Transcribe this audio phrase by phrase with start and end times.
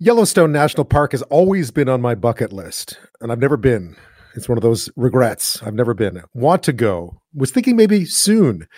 [0.00, 3.96] Yellowstone National Park has always been on my bucket list, and I've never been.
[4.36, 5.60] It's one of those regrets.
[5.60, 6.22] I've never been.
[6.32, 7.20] Want to go.
[7.34, 8.68] Was thinking maybe soon.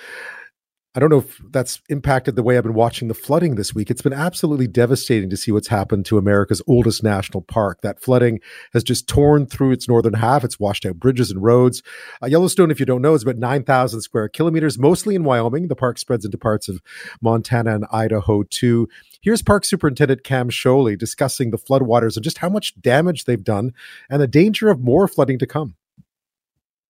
[0.92, 3.92] I don't know if that's impacted the way I've been watching the flooding this week.
[3.92, 7.82] It's been absolutely devastating to see what's happened to America's oldest national park.
[7.82, 8.40] That flooding
[8.72, 10.42] has just torn through its northern half.
[10.42, 11.84] It's washed out bridges and roads.
[12.20, 15.68] Uh, Yellowstone, if you don't know, is about 9,000 square kilometers, mostly in Wyoming.
[15.68, 16.82] The park spreads into parts of
[17.22, 18.88] Montana and Idaho too.
[19.20, 23.74] Here's Park Superintendent Cam Sholly discussing the floodwaters and just how much damage they've done
[24.08, 25.76] and the danger of more flooding to come.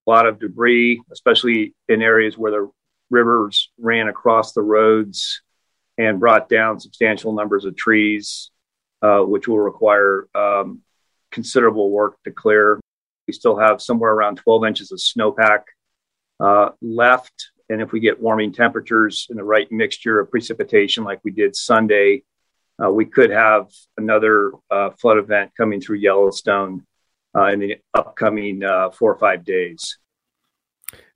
[0.07, 2.71] A lot of debris, especially in areas where the
[3.11, 5.41] rivers ran across the roads
[5.97, 8.49] and brought down substantial numbers of trees,
[9.01, 10.81] uh, which will require um,
[11.31, 12.79] considerable work to clear.
[13.27, 15.63] We still have somewhere around 12 inches of snowpack
[16.39, 17.51] uh, left.
[17.69, 21.55] And if we get warming temperatures and the right mixture of precipitation like we did
[21.55, 22.23] Sunday,
[22.83, 26.85] uh, we could have another uh, flood event coming through Yellowstone
[27.35, 29.97] uh, in the upcoming uh, four or five days.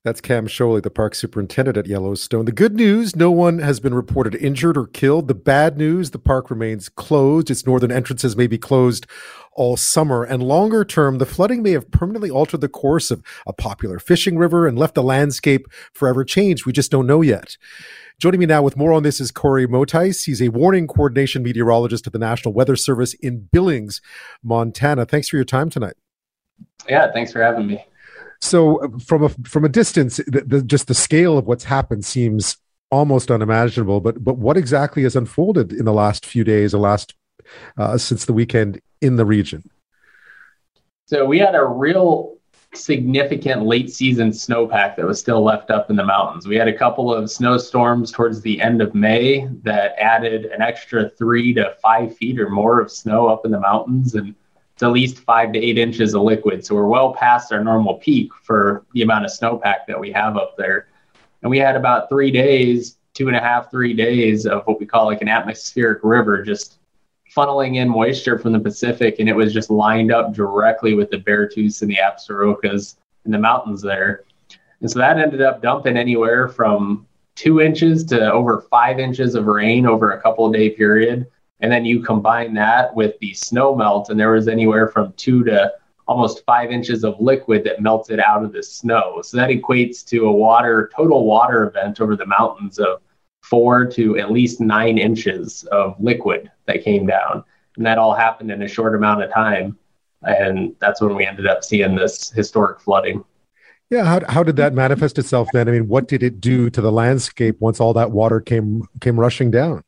[0.05, 2.45] That's Cam Sholly, the park superintendent at Yellowstone.
[2.45, 5.27] The good news no one has been reported injured or killed.
[5.27, 7.49] The bad news the park remains closed.
[7.49, 9.07] Its northern entrances may be closed
[9.53, 10.23] all summer.
[10.23, 14.37] And longer term, the flooding may have permanently altered the course of a popular fishing
[14.37, 16.67] river and left the landscape forever changed.
[16.67, 17.57] We just don't know yet.
[18.19, 20.25] Joining me now with more on this is Cory Mottice.
[20.25, 24.01] He's a warning coordination meteorologist at the National Weather Service in Billings,
[24.43, 25.07] Montana.
[25.07, 25.95] Thanks for your time tonight.
[26.87, 27.83] Yeah, thanks for having me.
[28.41, 32.05] So uh, from a from a distance, the, the, just the scale of what's happened
[32.05, 32.57] seems
[32.91, 34.01] almost unimaginable.
[34.01, 37.15] But but what exactly has unfolded in the last few days, the last
[37.77, 39.69] uh, since the weekend in the region?
[41.07, 42.35] So we had a real
[42.73, 46.47] significant late season snowpack that was still left up in the mountains.
[46.47, 51.09] We had a couple of snowstorms towards the end of May that added an extra
[51.09, 54.35] three to five feet or more of snow up in the mountains and
[54.75, 56.65] it's at least five to eight inches of liquid.
[56.65, 60.35] So we're well past our normal peak for the amount of snowpack that we have
[60.35, 60.89] up there.
[61.41, 64.85] And we had about three days, two and a half, three days of what we
[64.85, 66.79] call like an atmospheric river just
[67.33, 69.15] funneling in moisture from the Pacific.
[69.19, 73.39] And it was just lined up directly with the Beartooths and the Absarokas in the
[73.39, 74.25] mountains there.
[74.81, 79.45] And so that ended up dumping anywhere from two inches to over five inches of
[79.45, 81.27] rain over a couple day period
[81.65, 85.43] and then you combine that with the snow melt, and there was anywhere from two
[85.45, 85.73] to
[86.07, 89.19] almost five inches of liquid that melted out of the snow.
[89.23, 93.01] So that equates to a water total water event over the mountains of
[93.41, 97.43] four to at least nine inches of liquid that came down.
[97.77, 99.75] And that all happened in a short amount of time.
[100.21, 103.25] And that's when we ended up seeing this historic flooding.
[103.89, 105.67] Yeah, how, how did that manifest itself then?
[105.67, 109.19] I mean, what did it do to the landscape once all that water came came
[109.19, 109.81] rushing down?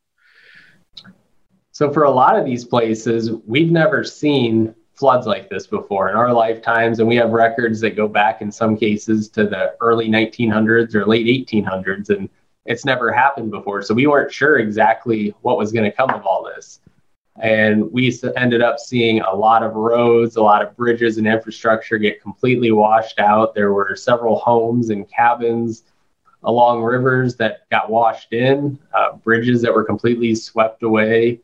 [1.78, 6.16] So for a lot of these places, we've never seen floods like this before in
[6.16, 10.08] our lifetimes, and we have records that go back in some cases to the early
[10.08, 12.28] 1900s or late 1800s, and
[12.64, 13.80] it's never happened before.
[13.82, 16.80] So we weren't sure exactly what was going to come of all this.
[17.40, 21.96] And we ended up seeing a lot of roads, a lot of bridges and infrastructure
[21.96, 23.54] get completely washed out.
[23.54, 25.84] There were several homes and cabins
[26.42, 31.40] along rivers that got washed in, uh, bridges that were completely swept away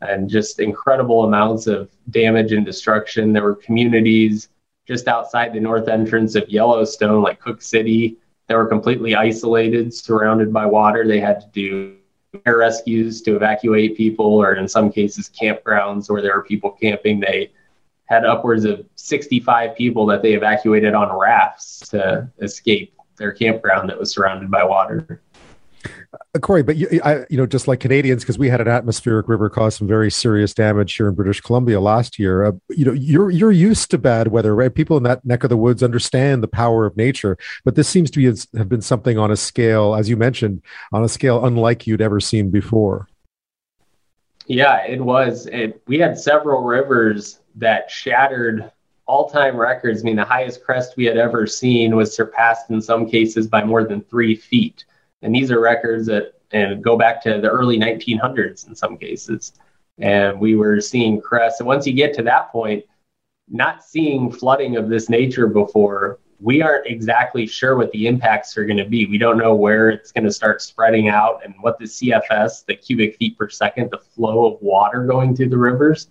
[0.00, 3.32] and just incredible amounts of damage and destruction.
[3.32, 4.48] There were communities
[4.86, 8.16] just outside the north entrance of Yellowstone, like Cooke City,
[8.46, 11.06] that were completely isolated, surrounded by water.
[11.06, 11.96] They had to do
[12.46, 17.20] air rescues to evacuate people, or in some cases, campgrounds where there were people camping.
[17.20, 17.50] They
[18.06, 23.98] had upwards of 65 people that they evacuated on rafts to escape their campground that
[23.98, 25.20] was surrounded by water.
[25.84, 29.28] Uh, Cory, but you, I, you know, just like Canadians, because we had an atmospheric
[29.28, 32.44] river cause some very serious damage here in British Columbia last year.
[32.44, 34.74] Uh, you know, you're you're used to bad weather, right?
[34.74, 38.10] People in that neck of the woods understand the power of nature, but this seems
[38.10, 40.62] to be have been something on a scale, as you mentioned,
[40.92, 43.08] on a scale unlike you'd ever seen before.
[44.46, 45.46] Yeah, it was.
[45.46, 48.72] It, we had several rivers that shattered
[49.04, 50.00] all-time records.
[50.00, 53.62] I mean, the highest crest we had ever seen was surpassed in some cases by
[53.64, 54.84] more than three feet.
[55.22, 59.52] And these are records that and go back to the early 1900s in some cases.
[59.98, 61.60] And we were seeing crests.
[61.60, 62.84] And once you get to that point,
[63.50, 68.64] not seeing flooding of this nature before, we aren't exactly sure what the impacts are
[68.64, 69.06] going to be.
[69.06, 72.76] We don't know where it's going to start spreading out and what the CFS, the
[72.76, 76.08] cubic feet per second, the flow of water going through the rivers.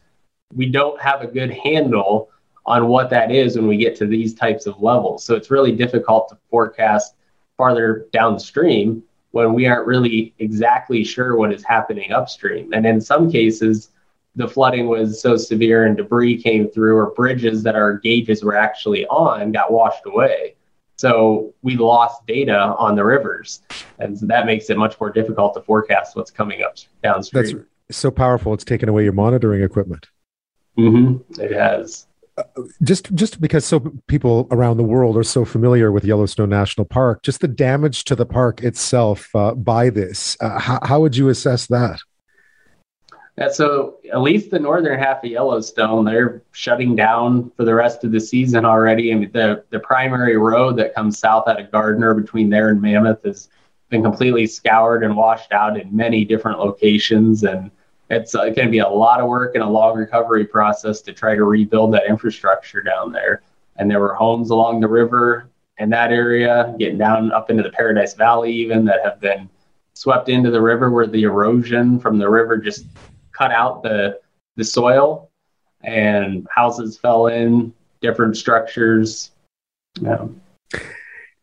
[0.54, 2.30] We don't have a good handle
[2.66, 5.24] on what that is when we get to these types of levels.
[5.24, 7.16] So it's really difficult to forecast
[7.58, 12.72] farther downstream when we aren't really exactly sure what is happening upstream.
[12.74, 13.90] And in some cases,
[14.36, 18.56] the flooding was so severe and debris came through, or bridges that our gauges were
[18.56, 20.56] actually on got washed away.
[20.96, 23.62] So we lost data on the rivers,
[24.00, 27.68] and so that makes it much more difficult to forecast what's coming up downstream.
[27.88, 28.54] That's so powerful.
[28.54, 30.08] It's taken away your monitoring equipment.
[30.78, 31.40] Mm-hmm.
[31.42, 32.08] It has.
[32.84, 37.24] Just just because so people around the world are so familiar with Yellowstone National Park,
[37.24, 41.30] just the damage to the park itself uh, by this, uh, how, how would you
[41.30, 42.00] assess that?
[43.38, 48.04] Yeah, so at least the northern half of Yellowstone, they're shutting down for the rest
[48.04, 49.12] of the season already.
[49.12, 52.82] I mean, the the primary road that comes south out of Gardiner between there and
[52.82, 53.50] Mammoth has
[53.90, 57.72] been completely scoured and washed out in many different locations, and
[58.10, 61.14] it's uh, going to be a lot of work and a long recovery process to
[61.14, 63.42] try to rebuild that infrastructure down there.
[63.78, 67.70] And there were homes along the river in that area, getting down up into the
[67.70, 69.50] Paradise Valley, even that have been
[69.94, 72.86] swept into the river where the erosion from the river just
[73.32, 74.20] cut out the
[74.56, 75.30] the soil
[75.84, 79.32] and houses fell in different structures.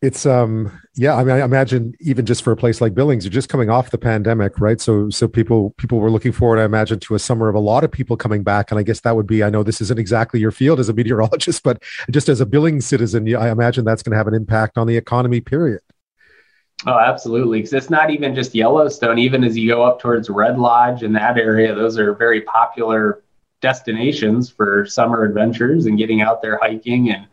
[0.05, 3.33] It's um yeah i mean i imagine even just for a place like billings you're
[3.33, 7.01] just coming off the pandemic right so so people people were looking forward i imagine
[7.01, 9.27] to a summer of a lot of people coming back and i guess that would
[9.27, 12.47] be i know this isn't exactly your field as a meteorologist but just as a
[12.47, 15.81] billings citizen i imagine that's going to have an impact on the economy period
[16.87, 17.61] Oh, absolutely.
[17.61, 19.19] Because it's not even just Yellowstone.
[19.19, 23.23] Even as you go up towards Red Lodge and that area, those are very popular
[23.63, 27.11] destinations for summer adventures and getting out there hiking.
[27.11, 27.27] And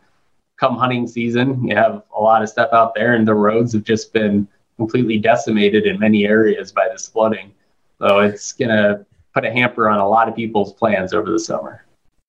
[0.62, 3.82] come hunting season, you have a lot of stuff out there, and the roads have
[3.82, 7.52] just been completely decimated in many areas by this flooding.
[7.98, 9.04] So it's going to
[9.34, 11.84] put a hamper on a lot of people's plans over the summer.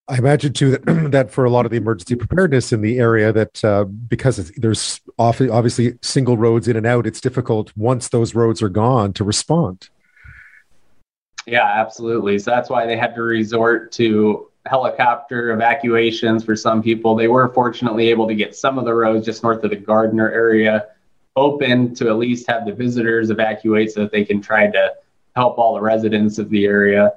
[0.08, 3.32] I imagine too that, that for a lot of the emergency preparedness in the area,
[3.32, 8.34] that uh, because there's often, obviously single roads in and out, it's difficult once those
[8.34, 9.90] roads are gone to respond.
[11.46, 12.40] Yeah, absolutely.
[12.40, 17.16] So that's why they had to resort to helicopter evacuations for some people.
[17.16, 20.32] They were fortunately able to get some of the roads just north of the Gardiner
[20.32, 20.88] area
[21.36, 24.94] open to at least have the visitors evacuate so that they can try to
[25.36, 27.14] help all the residents of the area.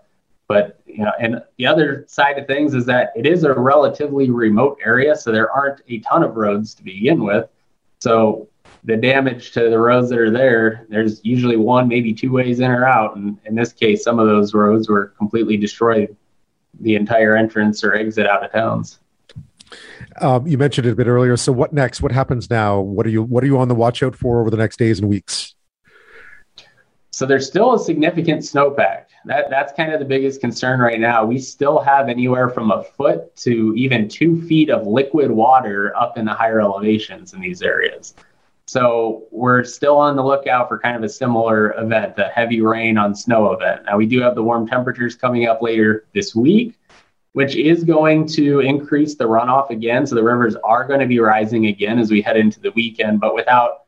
[0.49, 4.31] But you know, and the other side of things is that it is a relatively
[4.31, 7.49] remote area, so there aren't a ton of roads to begin with.
[8.01, 8.49] So
[8.85, 12.71] the damage to the roads that are there, there's usually one, maybe two ways in
[12.71, 13.17] or out.
[13.17, 16.17] And in this case, some of those roads were completely destroyed,
[16.81, 18.99] the entire entrance or exit out of towns.
[20.21, 21.37] Um, you mentioned it a bit earlier.
[21.37, 22.01] So what next?
[22.01, 22.81] What happens now?
[22.81, 24.99] What are you What are you on the watch out for over the next days
[24.99, 25.55] and weeks?
[27.11, 29.05] So there's still a significant snowpack.
[29.25, 31.25] That that's kind of the biggest concern right now.
[31.25, 36.19] We still have anywhere from a foot to even two feet of liquid water up
[36.19, 38.15] in the higher elevations in these areas.
[38.69, 42.99] So we're still on the lookout for kind of a similar event, a heavy rain
[42.99, 43.83] on snow event.
[43.87, 46.75] Now we do have the warm temperatures coming up later this week,
[47.33, 50.05] which is going to increase the runoff again.
[50.05, 53.21] So the rivers are going to be rising again as we head into the weekend,
[53.21, 53.85] but without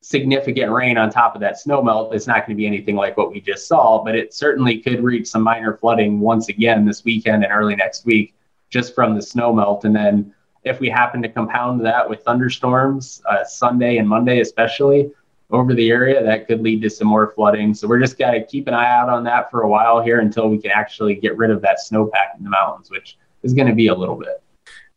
[0.00, 3.18] significant rain on top of that snow melt, it's not going to be anything like
[3.18, 7.04] what we just saw, but it certainly could reach some minor flooding once again this
[7.04, 8.34] weekend and early next week
[8.70, 9.84] just from the snow melt.
[9.84, 15.10] And then if we happen to compound that with thunderstorms, uh, Sunday and Monday especially,
[15.50, 17.74] over the area, that could lead to some more flooding.
[17.74, 20.20] So we're just got to keep an eye out on that for a while here
[20.20, 23.68] until we can actually get rid of that snowpack in the mountains, which is going
[23.68, 24.42] to be a little bit.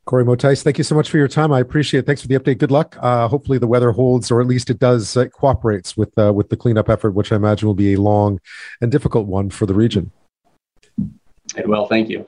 [0.05, 1.51] Cory Mottice, thank you so much for your time.
[1.51, 2.05] I appreciate it.
[2.05, 2.59] Thanks for the update.
[2.59, 2.97] Good luck.
[3.01, 6.47] Uh, hopefully the weather holds, or at least it does uh, cooperates with uh, with
[6.47, 8.39] the cleanup effort, which I imagine will be a long
[8.79, 10.11] and difficult one for the region.
[11.57, 11.87] It will.
[11.87, 12.25] Thank you.